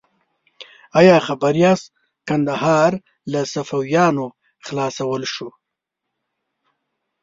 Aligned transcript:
ایا 0.99 1.17
خبر 1.27 1.53
یاست 1.63 1.87
کندهار 2.27 2.93
له 3.31 3.41
صفویانو 3.53 4.25
خلاصول 4.65 5.23
شو؟ 5.33 5.49